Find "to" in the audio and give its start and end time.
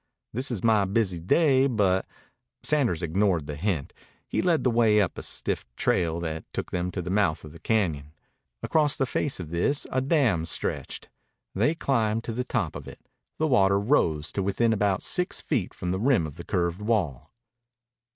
6.89-7.03, 12.23-12.31, 14.31-14.41